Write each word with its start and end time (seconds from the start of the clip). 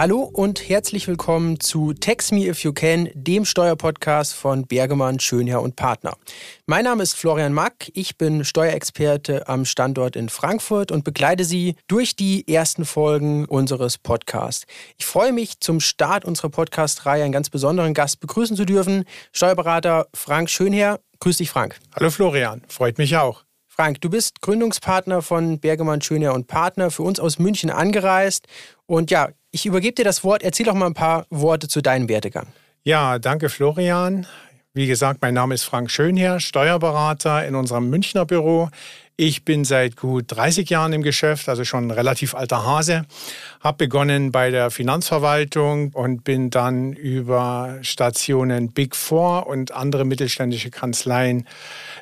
Hallo 0.00 0.22
und 0.22 0.66
herzlich 0.66 1.08
willkommen 1.08 1.60
zu 1.60 1.92
Text 1.92 2.32
Me 2.32 2.46
If 2.46 2.64
You 2.64 2.72
Can, 2.72 3.10
dem 3.12 3.44
Steuerpodcast 3.44 4.32
von 4.32 4.66
Bergemann, 4.66 5.20
Schönherr 5.20 5.60
und 5.60 5.76
Partner. 5.76 6.16
Mein 6.64 6.84
Name 6.84 7.02
ist 7.02 7.12
Florian 7.12 7.52
Mack, 7.52 7.90
ich 7.92 8.16
bin 8.16 8.46
Steuerexperte 8.46 9.46
am 9.46 9.66
Standort 9.66 10.16
in 10.16 10.30
Frankfurt 10.30 10.90
und 10.90 11.04
begleite 11.04 11.44
Sie 11.44 11.76
durch 11.86 12.16
die 12.16 12.48
ersten 12.48 12.86
Folgen 12.86 13.44
unseres 13.44 13.98
Podcasts. 13.98 14.64
Ich 14.96 15.04
freue 15.04 15.34
mich, 15.34 15.60
zum 15.60 15.80
Start 15.80 16.24
unserer 16.24 16.48
Podcast-Reihe 16.48 17.22
einen 17.22 17.32
ganz 17.32 17.50
besonderen 17.50 17.92
Gast 17.92 18.20
begrüßen 18.20 18.56
zu 18.56 18.64
dürfen, 18.64 19.04
Steuerberater 19.32 20.06
Frank 20.14 20.48
Schönherr. 20.48 21.00
Grüß 21.18 21.36
dich, 21.36 21.50
Frank. 21.50 21.78
Hallo 21.94 22.08
Florian, 22.08 22.62
freut 22.68 22.96
mich 22.96 23.18
auch. 23.18 23.44
Frank, 23.66 24.00
du 24.00 24.08
bist 24.08 24.40
Gründungspartner 24.40 25.20
von 25.20 25.58
Bergemann 25.58 26.00
Schönherr 26.00 26.32
und 26.32 26.46
Partner, 26.46 26.90
für 26.90 27.02
uns 27.02 27.20
aus 27.20 27.38
München 27.38 27.70
angereist. 27.70 28.46
Und 28.86 29.10
ja, 29.10 29.28
ich 29.50 29.66
übergebe 29.66 29.94
dir 29.94 30.04
das 30.04 30.24
Wort. 30.24 30.42
Erzähl 30.42 30.66
doch 30.66 30.74
mal 30.74 30.86
ein 30.86 30.94
paar 30.94 31.26
Worte 31.30 31.68
zu 31.68 31.80
deinem 31.80 32.08
Werdegang. 32.08 32.46
Ja, 32.82 33.18
danke 33.18 33.48
Florian. 33.48 34.26
Wie 34.72 34.86
gesagt, 34.86 35.20
mein 35.20 35.34
Name 35.34 35.54
ist 35.54 35.64
Frank 35.64 35.90
Schönherr, 35.90 36.38
Steuerberater 36.38 37.44
in 37.44 37.56
unserem 37.56 37.90
Münchner 37.90 38.24
Büro. 38.24 38.70
Ich 39.16 39.44
bin 39.44 39.64
seit 39.64 39.96
gut 39.96 40.26
30 40.28 40.70
Jahren 40.70 40.92
im 40.92 41.02
Geschäft, 41.02 41.48
also 41.48 41.64
schon 41.64 41.88
ein 41.88 41.90
relativ 41.90 42.36
alter 42.36 42.64
Hase. 42.64 43.04
Habe 43.58 43.78
begonnen 43.78 44.30
bei 44.30 44.52
der 44.52 44.70
Finanzverwaltung 44.70 45.90
und 45.92 46.22
bin 46.22 46.50
dann 46.50 46.92
über 46.92 47.78
Stationen 47.82 48.70
Big 48.70 48.94
Four 48.94 49.48
und 49.48 49.72
andere 49.72 50.04
mittelständische 50.04 50.70
Kanzleien 50.70 51.48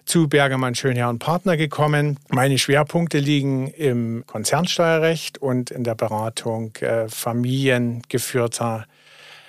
zu 0.05 0.29
Bergermann 0.29 0.75
Schönherr 0.75 1.09
und 1.09 1.21
Partner 1.21 1.57
gekommen. 1.57 2.19
Meine 2.29 2.59
Schwerpunkte 2.59 3.19
liegen 3.19 3.69
im 3.69 4.25
Konzernsteuerrecht 4.27 5.39
und 5.39 5.71
in 5.71 5.85
der 5.85 5.95
Beratung 5.95 6.77
äh, 6.83 7.09
familiengeführter 7.09 8.85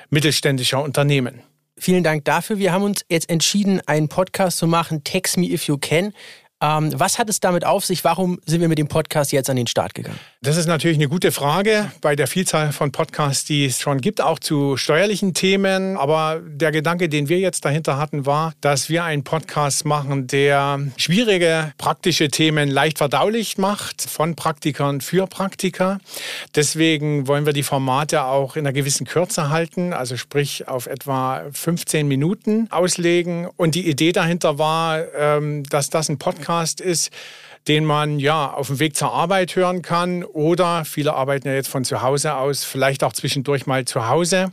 mittelständischer 0.10 0.82
Unternehmen. 0.82 1.49
Vielen 1.80 2.04
Dank 2.04 2.26
dafür. 2.26 2.58
Wir 2.58 2.74
haben 2.74 2.84
uns 2.84 3.06
jetzt 3.10 3.30
entschieden, 3.30 3.82
einen 3.86 4.10
Podcast 4.10 4.58
zu 4.58 4.68
machen, 4.68 5.06
Text 5.06 5.38
Me 5.38 5.46
If 5.46 5.64
You 5.68 5.78
Can. 5.78 6.14
Ähm, 6.62 6.92
was 6.94 7.18
hat 7.18 7.30
es 7.30 7.40
damit 7.40 7.64
auf 7.66 7.86
sich? 7.86 8.04
Warum 8.04 8.40
sind 8.46 8.60
wir 8.60 8.68
mit 8.68 8.78
dem 8.78 8.90
Podcast 8.90 9.32
jetzt 9.32 9.50
an 9.50 9.56
den 9.56 9.68
Start 9.68 9.94
gegangen? 9.94 10.20
Das 10.42 10.58
ist 10.58 10.66
natürlich 10.66 10.98
eine 10.98 11.08
gute 11.08 11.32
Frage 11.32 11.90
bei 12.02 12.18
der 12.18 12.28
Vielzahl 12.28 12.74
von 12.74 12.92
Podcasts, 12.92 13.46
die 13.46 13.66
es 13.66 13.80
schon 13.80 14.02
gibt, 14.02 14.20
auch 14.20 14.40
zu 14.40 14.76
steuerlichen 14.76 15.34
Themen. 15.34 15.96
Aber 15.96 16.42
der 16.46 16.72
Gedanke, 16.72 17.08
den 17.08 17.30
wir 17.30 17.40
jetzt 17.40 17.64
dahinter 17.64 17.98
hatten, 17.98 18.26
war, 18.26 18.54
dass 18.60 18.90
wir 18.90 19.06
einen 19.06 19.24
Podcast 19.24 19.86
machen, 19.86 20.28
der 20.28 20.82
schwierige 20.98 21.72
praktische 21.78 22.28
Themen 22.28 22.70
leicht 22.70 22.98
verdaulich 22.98 23.58
macht, 23.58 24.02
von 24.02 24.36
Praktikern 24.36 25.00
für 25.00 25.28
Praktiker. 25.28 26.00
Deswegen 26.56 27.28
wollen 27.28 27.46
wir 27.46 27.54
die 27.54 27.64
Formate 27.64 28.26
auch 28.26 28.58
in 28.58 28.66
einer 28.68 28.74
gewissen 28.74 29.08
Kürze 29.08 29.50
halten, 29.50 29.94
also 29.94 30.18
sprich 30.18 30.68
auf 30.68 30.88
etwa 30.88 31.44
15 31.54 32.06
Minuten 32.06 32.68
auslegen. 32.70 33.48
Und 33.56 33.76
die 33.76 33.88
Idee 33.88 34.12
dahinter 34.12 34.58
war, 34.58 35.02
ähm, 35.16 35.64
dass 35.64 35.90
das 35.90 36.10
ein 36.10 36.18
Podcast 36.18 36.49
Podcast 36.50 36.82
ist, 36.82 37.12
den 37.68 37.86
man 37.86 38.18
ja 38.18 38.52
auf 38.52 38.68
dem 38.68 38.80
Weg 38.80 38.96
zur 38.96 39.14
Arbeit 39.14 39.56
hören 39.56 39.84
kann 39.84 40.24
oder 40.24 40.84
viele 40.84 41.14
arbeiten 41.14 41.48
ja 41.48 41.54
jetzt 41.54 41.68
von 41.68 41.86
zu 41.86 42.02
Hause 42.02 42.38
aus, 42.38 42.64
vielleicht 42.64 43.04
auch 43.04 43.14
zwischendurch 43.14 43.68
mal 43.68 43.86
zu 43.86 44.10
Hause 44.10 44.52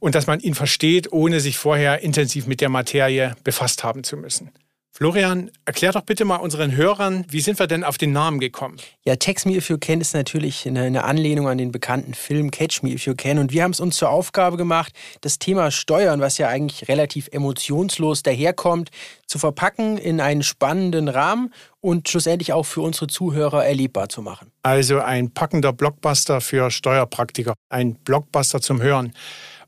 und 0.00 0.16
dass 0.16 0.26
man 0.26 0.40
ihn 0.40 0.56
versteht, 0.56 1.12
ohne 1.12 1.38
sich 1.38 1.56
vorher 1.56 2.02
intensiv 2.02 2.48
mit 2.48 2.60
der 2.60 2.70
Materie 2.70 3.36
befasst 3.44 3.84
haben 3.84 4.02
zu 4.02 4.16
müssen. 4.16 4.50
Florian, 4.98 5.52
erklär 5.64 5.92
doch 5.92 6.00
bitte 6.00 6.24
mal 6.24 6.38
unseren 6.38 6.74
Hörern, 6.74 7.24
wie 7.28 7.40
sind 7.40 7.60
wir 7.60 7.68
denn 7.68 7.84
auf 7.84 7.98
den 7.98 8.10
Namen 8.10 8.40
gekommen? 8.40 8.78
Ja, 9.04 9.14
Text 9.14 9.46
Me 9.46 9.52
If 9.52 9.70
You 9.70 9.78
Can 9.78 10.00
ist 10.00 10.12
natürlich 10.12 10.66
eine, 10.66 11.04
Anlehnung 11.04 11.46
an 11.46 11.56
den 11.56 11.70
bekannten 11.70 12.14
Film 12.14 12.50
Catch 12.50 12.82
Me 12.82 12.90
If 12.90 13.06
You 13.06 13.14
Can. 13.14 13.38
Und 13.38 13.52
wir 13.52 13.62
haben 13.62 13.70
es 13.70 13.78
uns 13.78 13.94
zur 13.94 14.10
Aufgabe 14.10 14.56
gemacht, 14.56 14.92
das 15.20 15.38
Thema 15.38 15.70
Steuern, 15.70 16.20
was 16.20 16.36
ja 16.38 16.48
eigentlich 16.48 16.88
relativ 16.88 17.28
emotionslos 17.30 18.24
daherkommt, 18.24 18.90
zu 19.28 19.38
verpacken 19.38 19.98
in 19.98 20.20
einen 20.20 20.42
spannenden 20.42 21.06
Rahmen 21.06 21.54
und 21.80 22.08
schlussendlich 22.08 22.52
auch 22.52 22.66
für 22.66 22.80
unsere 22.80 23.06
Zuhörer 23.06 23.64
erlebbar 23.64 24.08
zu 24.08 24.20
machen. 24.20 24.50
Also 24.64 24.98
ein 24.98 25.30
packender 25.30 25.72
Blockbuster 25.72 26.40
für 26.40 26.72
Steuerpraktiker, 26.72 27.54
ein 27.68 27.94
Blockbuster 27.94 28.60
zum 28.60 28.82
Hören. 28.82 29.12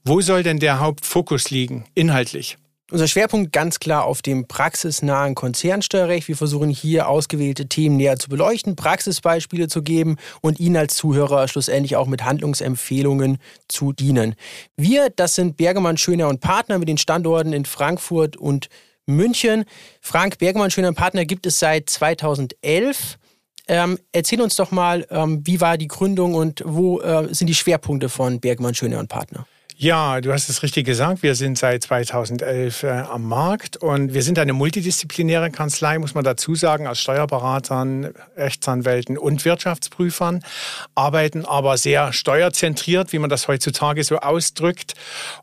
Wo 0.02 0.22
soll 0.22 0.42
denn 0.42 0.58
der 0.58 0.80
Hauptfokus 0.80 1.50
liegen, 1.50 1.84
inhaltlich? 1.94 2.56
Unser 2.92 3.06
Schwerpunkt 3.06 3.52
ganz 3.52 3.78
klar 3.78 4.04
auf 4.04 4.20
dem 4.20 4.48
praxisnahen 4.48 5.36
Konzernsteuerrecht. 5.36 6.26
Wir 6.26 6.36
versuchen 6.36 6.70
hier 6.70 7.08
ausgewählte 7.08 7.68
Themen 7.68 7.96
näher 7.96 8.18
zu 8.18 8.28
beleuchten, 8.28 8.74
Praxisbeispiele 8.74 9.68
zu 9.68 9.82
geben 9.82 10.16
und 10.40 10.58
Ihnen 10.58 10.76
als 10.76 10.96
Zuhörer 10.96 11.46
schlussendlich 11.46 11.94
auch 11.94 12.08
mit 12.08 12.24
Handlungsempfehlungen 12.24 13.38
zu 13.68 13.92
dienen. 13.92 14.34
Wir, 14.76 15.08
das 15.14 15.36
sind 15.36 15.56
Bergemann 15.56 15.98
Schöner 15.98 16.26
und 16.26 16.40
Partner 16.40 16.80
mit 16.80 16.88
den 16.88 16.98
Standorten 16.98 17.52
in 17.52 17.64
Frankfurt 17.64 18.36
und 18.36 18.68
München. 19.06 19.66
Frank 20.00 20.38
Bergemann 20.38 20.72
Schöner 20.72 20.88
und 20.88 20.96
Partner 20.96 21.24
gibt 21.24 21.46
es 21.46 21.60
seit 21.60 21.88
2011. 21.88 23.18
Ähm, 23.68 24.00
erzähl 24.10 24.40
uns 24.40 24.56
doch 24.56 24.72
mal, 24.72 25.06
ähm, 25.10 25.42
wie 25.44 25.60
war 25.60 25.78
die 25.78 25.86
Gründung 25.86 26.34
und 26.34 26.64
wo 26.66 27.00
äh, 27.00 27.32
sind 27.32 27.46
die 27.46 27.54
Schwerpunkte 27.54 28.08
von 28.08 28.40
Bergmann 28.40 28.74
Schöner 28.74 28.98
und 28.98 29.08
Partner? 29.08 29.46
Ja, 29.82 30.20
du 30.20 30.30
hast 30.30 30.50
es 30.50 30.62
richtig 30.62 30.84
gesagt. 30.84 31.22
Wir 31.22 31.34
sind 31.34 31.56
seit 31.56 31.84
2011 31.84 32.82
äh, 32.82 32.88
am 32.90 33.26
Markt 33.26 33.78
und 33.78 34.12
wir 34.12 34.22
sind 34.22 34.38
eine 34.38 34.52
multidisziplinäre 34.52 35.50
Kanzlei, 35.50 35.98
muss 35.98 36.12
man 36.12 36.22
dazu 36.22 36.54
sagen, 36.54 36.86
aus 36.86 37.00
Steuerberatern, 37.00 38.12
Rechtsanwälten 38.36 39.16
und 39.16 39.42
Wirtschaftsprüfern, 39.46 40.44
arbeiten 40.94 41.46
aber 41.46 41.78
sehr 41.78 42.12
steuerzentriert, 42.12 43.14
wie 43.14 43.18
man 43.20 43.30
das 43.30 43.48
heutzutage 43.48 44.04
so 44.04 44.18
ausdrückt. 44.18 44.92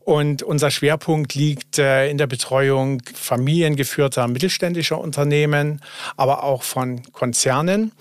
Und 0.01 0.43
unser 0.43 0.69
Schwerpunkt 0.69 1.33
liegt 1.33 1.79
äh, 1.79 2.07
in 2.07 2.19
der 2.19 2.27
Betreuung 2.27 3.01
familiengeführter 3.15 4.27
mittelständischer 4.27 4.99
Unternehmen, 4.99 5.81
aber 6.15 6.43
auch 6.43 6.61
von 6.61 7.01
Konzernen. 7.11 7.91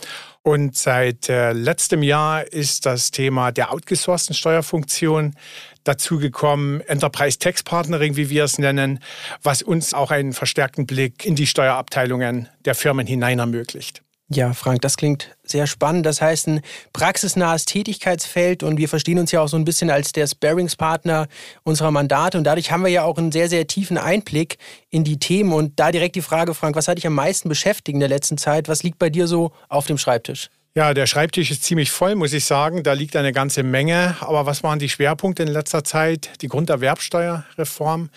Und 0.46 0.76
seit 0.76 1.28
äh, 1.28 1.50
letztem 1.52 2.04
Jahr 2.04 2.44
ist 2.44 2.86
das 2.86 3.10
Thema 3.10 3.50
der 3.50 3.72
outgesourcten 3.72 4.32
Steuerfunktion 4.32 5.34
dazu 5.82 6.20
gekommen, 6.20 6.82
Enterprise 6.82 7.40
Tax 7.40 7.64
Partnering, 7.64 8.14
wie 8.14 8.30
wir 8.30 8.44
es 8.44 8.56
nennen, 8.56 9.00
was 9.42 9.62
uns 9.62 9.92
auch 9.92 10.12
einen 10.12 10.32
verstärkten 10.32 10.86
Blick 10.86 11.26
in 11.26 11.34
die 11.34 11.48
Steuerabteilungen 11.48 12.48
der 12.64 12.76
Firmen 12.76 13.08
hinein 13.08 13.40
ermöglicht. 13.40 14.04
Ja, 14.28 14.54
Frank, 14.54 14.82
das 14.82 14.96
klingt 14.96 15.36
sehr 15.44 15.68
spannend. 15.68 16.04
Das 16.04 16.20
heißt, 16.20 16.48
ein 16.48 16.60
praxisnahes 16.92 17.64
Tätigkeitsfeld 17.64 18.64
und 18.64 18.76
wir 18.76 18.88
verstehen 18.88 19.20
uns 19.20 19.30
ja 19.30 19.40
auch 19.40 19.46
so 19.46 19.56
ein 19.56 19.64
bisschen 19.64 19.88
als 19.88 20.10
der 20.10 20.26
Sparingspartner 20.26 21.28
unserer 21.62 21.92
Mandate 21.92 22.36
und 22.36 22.42
dadurch 22.42 22.72
haben 22.72 22.82
wir 22.82 22.90
ja 22.90 23.04
auch 23.04 23.18
einen 23.18 23.30
sehr, 23.30 23.48
sehr 23.48 23.68
tiefen 23.68 23.98
Einblick 23.98 24.58
in 24.90 25.04
die 25.04 25.20
Themen 25.20 25.52
und 25.52 25.78
da 25.78 25.92
direkt 25.92 26.16
die 26.16 26.22
Frage, 26.22 26.54
Frank, 26.54 26.74
was 26.74 26.88
hat 26.88 26.98
dich 26.98 27.06
am 27.06 27.14
meisten 27.14 27.48
beschäftigt 27.48 27.94
in 27.94 28.00
der 28.00 28.08
letzten 28.08 28.36
Zeit? 28.36 28.68
Was 28.68 28.82
liegt 28.82 28.98
bei 28.98 29.10
dir 29.10 29.28
so 29.28 29.52
auf 29.68 29.86
dem 29.86 29.96
Schreibtisch? 29.96 30.50
Ja, 30.74 30.92
der 30.92 31.06
Schreibtisch 31.06 31.50
ist 31.52 31.62
ziemlich 31.62 31.90
voll, 31.90 32.16
muss 32.16 32.34
ich 32.34 32.44
sagen. 32.44 32.82
Da 32.82 32.92
liegt 32.92 33.16
eine 33.16 33.32
ganze 33.32 33.62
Menge. 33.62 34.16
Aber 34.20 34.44
was 34.44 34.62
waren 34.62 34.78
die 34.78 34.90
Schwerpunkte 34.90 35.42
in 35.42 35.48
letzter 35.48 35.84
Zeit? 35.84 36.30
Die 36.42 36.48
Grunderwerbsteuerreform, 36.48 38.10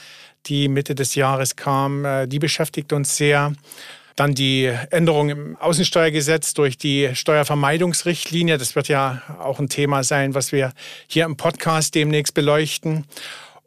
die 0.48 0.68
Mitte 0.68 0.94
des 0.94 1.16
Jahres 1.16 1.56
kam, 1.56 2.04
äh, 2.04 2.28
die 2.28 2.40
beschäftigt 2.40 2.92
uns 2.92 3.16
sehr. 3.16 3.54
Dann 4.20 4.36
die 4.36 4.66
Änderung 4.90 5.30
im 5.30 5.56
Außensteuergesetz 5.56 6.54
durch 6.54 6.78
die 6.78 7.12
Steuervermeidungsrichtlinie. 7.14 8.58
Das 8.58 8.76
wird 8.76 8.90
ja 8.90 9.22
auch 9.40 9.60
ein 9.60 9.70
Thema 9.70 10.04
sein, 10.04 10.36
was 10.36 10.52
wir 10.52 10.74
hier 11.08 11.24
im 11.24 11.38
Podcast 11.38 11.96
demnächst 11.96 12.34
beleuchten. 12.34 13.06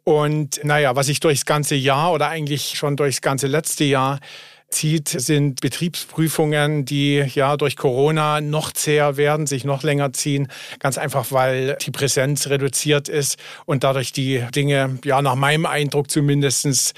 Und 0.03 0.63
naja, 0.63 0.95
was 0.95 1.07
sich 1.07 1.19
durchs 1.19 1.47
ganze 1.47 1.73
Jahr 1.73 2.13
oder 2.13 2.27
eigentlich 2.27 2.77
schon 2.77 2.95
durchs 2.95 3.21
ganze 3.21 3.47
letzte 3.47 3.83
Jahr 3.85 4.19
zieht, 4.69 5.07
sind 5.07 5.59
Betriebsprüfungen, 5.59 6.85
die 6.85 7.23
ja 7.33 7.57
durch 7.57 7.75
Corona 7.75 8.39
noch 8.39 8.71
zäher 8.71 9.17
werden, 9.17 9.47
sich 9.47 9.63
noch 9.63 9.81
länger 9.81 10.13
ziehen. 10.13 10.49
Ganz 10.77 10.99
einfach, 10.99 11.31
weil 11.31 11.77
die 11.81 11.89
Präsenz 11.89 12.47
reduziert 12.47 13.09
ist 13.09 13.39
und 13.65 13.83
dadurch 13.83 14.11
die 14.11 14.45
Dinge, 14.53 14.99
ja, 15.03 15.19
nach 15.23 15.35
meinem 15.35 15.65
Eindruck 15.65 16.11
zumindest 16.11 16.93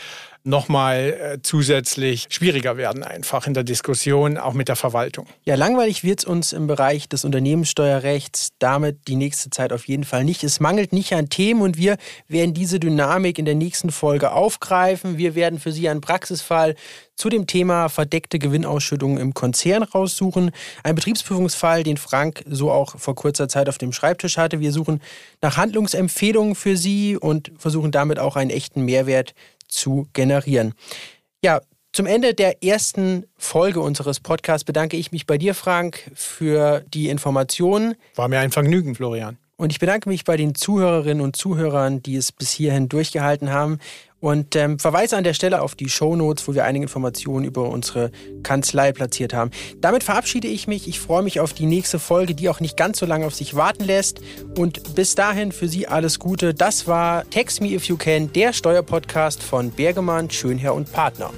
nochmal 0.46 1.18
äh, 1.20 1.42
zusätzlich 1.42 2.28
schwieriger 2.30 2.78
werden, 2.78 3.04
einfach 3.04 3.48
in 3.48 3.54
der 3.54 3.64
Diskussion, 3.64 4.38
auch 4.38 4.54
mit 4.54 4.68
der 4.68 4.76
Verwaltung. 4.76 5.26
Ja, 5.44 5.56
langweilig 5.56 6.04
wird 6.04 6.20
es 6.20 6.26
uns 6.26 6.54
im 6.54 6.68
Bereich 6.68 7.10
des 7.10 7.26
Unternehmenssteuerrechts 7.26 8.50
damit 8.60 9.08
die 9.08 9.16
nächste 9.16 9.50
Zeit 9.50 9.74
auf 9.74 9.88
jeden 9.88 10.04
Fall 10.04 10.24
nicht. 10.24 10.44
Es 10.44 10.60
mangelt 10.60 10.94
nicht 10.94 11.14
an 11.14 11.30
Themen 11.30 11.62
und 11.62 11.78
wir 11.78 11.98
werden 12.28 12.54
diese 12.54 12.80
Dynamik 12.80 13.40
in 13.40 13.46
der 13.46 13.56
nächsten 13.56 13.92
Folge 13.92 14.32
aufgreifen. 14.32 15.18
Wir 15.18 15.36
werden 15.36 15.60
für 15.60 15.72
Sie 15.72 15.90
einen 15.90 16.02
Praxisfall 16.02 16.76
zu 17.16 17.30
dem 17.30 17.48
Thema 17.48 17.90
verdeckte 17.90 18.40
Gewinnausschüttungen 18.40 19.18
im 19.18 19.34
Konzern 19.34 19.84
raussuchen. 19.84 20.52
Ein 20.84 20.96
Betriebsprüfungsfall, 20.96 21.84
den 21.84 21.98
Frank 21.98 22.44
so 22.48 22.72
auch 22.72 23.00
vor 23.00 23.16
kurzer 23.16 23.48
Zeit 23.48 23.70
auf 23.70 23.78
dem 23.78 23.94
Schreibtisch 23.94 24.38
hatte. 24.38 24.60
Wir 24.60 24.72
suchen 24.72 25.02
nach 25.42 25.58
Handlungsempfehlungen 25.58 26.56
für 26.56 26.78
Sie 26.78 27.18
und 27.18 27.52
versuchen 27.58 27.92
damit 27.92 28.20
auch 28.20 28.36
einen 28.36 28.50
echten 28.50 28.84
Mehrwert 28.84 29.34
zu 29.76 30.08
generieren. 30.14 30.74
Ja, 31.44 31.62
zum 31.94 32.08
Ende 32.08 32.34
der 32.34 32.64
ersten 32.64 33.26
Folge 33.38 33.80
unseres 33.80 34.20
Podcasts 34.20 34.66
bedanke 34.66 34.98
ich 34.98 35.12
mich 35.12 35.26
bei 35.26 35.38
dir, 35.38 35.54
Frank, 35.54 36.12
für 36.14 36.84
die 36.94 37.10
Informationen. 37.10 37.96
War 38.16 38.28
mir 38.28 38.40
ein 38.40 38.52
Vergnügen, 38.52 38.96
Florian. 38.96 39.38
Und 39.58 39.72
ich 39.72 39.80
bedanke 39.80 40.10
mich 40.10 40.26
bei 40.26 40.36
den 40.36 40.56
Zuhörerinnen 40.56 41.24
und 41.24 41.38
Zuhörern, 41.38 42.04
die 42.04 42.18
es 42.18 42.34
bis 42.34 42.52
hierhin 42.52 42.90
durchgehalten 42.90 43.52
haben. 43.52 43.80
Und 44.26 44.56
ähm, 44.56 44.80
verweise 44.80 45.18
an 45.18 45.24
der 45.24 45.36
Stelle 45.36 45.62
auf 45.62 45.76
die 45.76 45.88
Show 45.88 46.16
Notes, 46.16 46.48
wo 46.48 46.56
wir 46.56 46.66
einige 46.66 46.86
Informationen 46.86 47.46
über 47.46 47.70
unsere 47.70 48.10
Kanzlei 48.42 48.92
platziert 48.92 49.36
haben. 49.36 49.52
Damit 49.82 50.04
verabschiede 50.04 50.48
ich 50.48 50.66
mich. 50.66 50.88
Ich 50.88 51.00
freue 51.00 51.22
mich 51.22 51.40
auf 51.40 51.54
die 51.54 51.68
nächste 51.68 52.00
Folge, 52.00 52.34
die 52.34 52.50
auch 52.50 52.60
nicht 52.60 52.76
ganz 52.76 52.98
so 52.98 53.06
lange 53.06 53.28
auf 53.28 53.36
sich 53.36 53.56
warten 53.56 53.84
lässt. 53.84 54.22
Und 54.58 54.96
bis 54.96 55.14
dahin 55.14 55.52
für 55.52 55.68
Sie 55.68 55.88
alles 55.88 56.18
Gute. 56.18 56.56
Das 56.56 56.88
war 56.88 57.30
Text 57.30 57.62
Me 57.62 57.68
If 57.68 57.86
You 57.86 57.98
Can, 57.98 58.34
der 58.34 58.52
Steuerpodcast 58.52 59.44
von 59.44 59.70
Bergemann, 59.70 60.32
Schönherr 60.32 60.74
und 60.74 60.92
Partner. 60.92 61.30